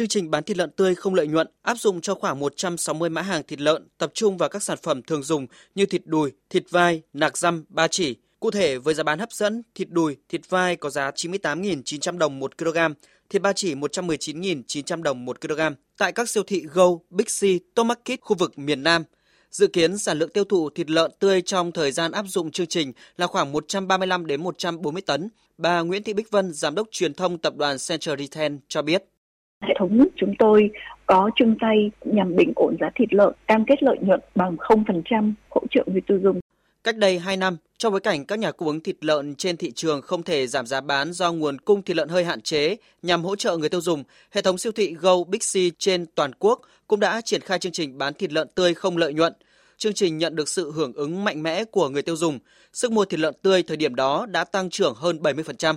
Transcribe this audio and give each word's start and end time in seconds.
Chương 0.00 0.08
trình 0.08 0.30
bán 0.30 0.44
thịt 0.44 0.56
lợn 0.56 0.70
tươi 0.70 0.94
không 0.94 1.14
lợi 1.14 1.26
nhuận 1.26 1.46
áp 1.62 1.78
dụng 1.78 2.00
cho 2.00 2.14
khoảng 2.14 2.38
160 2.38 3.10
mã 3.10 3.22
hàng 3.22 3.42
thịt 3.48 3.60
lợn 3.60 3.88
tập 3.98 4.10
trung 4.14 4.36
vào 4.36 4.48
các 4.48 4.62
sản 4.62 4.78
phẩm 4.82 5.02
thường 5.02 5.22
dùng 5.22 5.46
như 5.74 5.86
thịt 5.86 6.02
đùi, 6.04 6.32
thịt 6.50 6.64
vai, 6.70 7.02
nạc 7.12 7.38
răm, 7.38 7.64
ba 7.68 7.88
chỉ. 7.88 8.16
Cụ 8.40 8.50
thể 8.50 8.78
với 8.78 8.94
giá 8.94 9.02
bán 9.02 9.18
hấp 9.18 9.32
dẫn, 9.32 9.62
thịt 9.74 9.88
đùi, 9.90 10.16
thịt 10.28 10.40
vai 10.48 10.76
có 10.76 10.90
giá 10.90 11.10
98.900 11.10 12.18
đồng 12.18 12.38
1 12.38 12.58
kg, 12.58 12.78
thịt 13.30 13.42
ba 13.42 13.52
chỉ 13.52 13.74
119.900 13.74 15.02
đồng 15.02 15.24
1 15.24 15.40
kg 15.40 15.60
tại 15.98 16.12
các 16.12 16.28
siêu 16.28 16.42
thị 16.46 16.62
Go, 16.72 16.86
Big 17.10 17.26
C, 17.26 17.74
Tomarket 17.74 18.20
khu 18.20 18.36
vực 18.36 18.58
miền 18.58 18.82
Nam. 18.82 19.04
Dự 19.50 19.66
kiến 19.66 19.98
sản 19.98 20.18
lượng 20.18 20.30
tiêu 20.30 20.44
thụ 20.44 20.70
thịt 20.70 20.90
lợn 20.90 21.10
tươi 21.18 21.42
trong 21.42 21.72
thời 21.72 21.92
gian 21.92 22.12
áp 22.12 22.24
dụng 22.28 22.50
chương 22.50 22.66
trình 22.66 22.92
là 23.16 23.26
khoảng 23.26 23.52
135 23.52 24.26
đến 24.26 24.42
140 24.42 25.02
tấn. 25.02 25.28
Bà 25.58 25.80
Nguyễn 25.80 26.02
Thị 26.02 26.12
Bích 26.12 26.30
Vân, 26.30 26.52
giám 26.52 26.74
đốc 26.74 26.88
truyền 26.90 27.14
thông 27.14 27.38
tập 27.38 27.56
đoàn 27.56 27.76
Central 27.88 28.18
Retail 28.18 28.52
cho 28.68 28.82
biết. 28.82 29.04
Hệ 29.62 29.74
thống 29.78 29.98
chúng 30.16 30.34
tôi 30.38 30.70
có 31.06 31.30
chung 31.36 31.56
tay 31.60 31.90
nhằm 32.04 32.36
bình 32.36 32.52
ổn 32.56 32.76
giá 32.80 32.90
thịt 32.94 33.14
lợn, 33.14 33.32
cam 33.46 33.64
kết 33.66 33.82
lợi 33.82 33.96
nhuận 34.00 34.20
bằng 34.34 34.56
0% 34.56 35.32
hỗ 35.50 35.62
trợ 35.70 35.84
người 35.86 36.00
tiêu 36.06 36.18
dùng. 36.22 36.40
Cách 36.84 36.96
đây 36.96 37.18
2 37.18 37.36
năm, 37.36 37.56
trong 37.78 37.92
bối 37.92 38.00
cảnh 38.00 38.24
các 38.24 38.38
nhà 38.38 38.52
cung 38.52 38.68
ứng 38.68 38.80
thịt 38.80 38.96
lợn 39.00 39.34
trên 39.34 39.56
thị 39.56 39.72
trường 39.74 40.02
không 40.02 40.22
thể 40.22 40.46
giảm 40.46 40.66
giá 40.66 40.80
bán 40.80 41.12
do 41.12 41.32
nguồn 41.32 41.58
cung 41.58 41.82
thịt 41.82 41.96
lợn 41.96 42.08
hơi 42.08 42.24
hạn 42.24 42.40
chế 42.40 42.76
nhằm 43.02 43.24
hỗ 43.24 43.36
trợ 43.36 43.56
người 43.56 43.68
tiêu 43.68 43.80
dùng, 43.80 44.04
hệ 44.30 44.42
thống 44.42 44.58
siêu 44.58 44.72
thị 44.72 44.94
Go 44.94 45.24
Big 45.24 45.38
C 45.38 45.74
trên 45.78 46.06
toàn 46.14 46.30
quốc 46.38 46.60
cũng 46.86 47.00
đã 47.00 47.20
triển 47.20 47.40
khai 47.40 47.58
chương 47.58 47.72
trình 47.72 47.98
bán 47.98 48.14
thịt 48.14 48.32
lợn 48.32 48.48
tươi 48.54 48.74
không 48.74 48.96
lợi 48.96 49.14
nhuận. 49.14 49.32
Chương 49.76 49.94
trình 49.94 50.18
nhận 50.18 50.36
được 50.36 50.48
sự 50.48 50.72
hưởng 50.72 50.92
ứng 50.92 51.24
mạnh 51.24 51.42
mẽ 51.42 51.64
của 51.64 51.88
người 51.88 52.02
tiêu 52.02 52.16
dùng. 52.16 52.38
Sức 52.72 52.92
mua 52.92 53.04
thịt 53.04 53.20
lợn 53.20 53.34
tươi 53.42 53.62
thời 53.62 53.76
điểm 53.76 53.94
đó 53.94 54.26
đã 54.26 54.44
tăng 54.44 54.70
trưởng 54.70 54.94
hơn 54.94 55.18
70%. 55.22 55.74